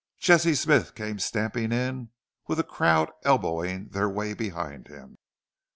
[0.17, 2.09] Jesse Smith came stamping in,
[2.47, 5.19] with a crowd elbowing their way behind him.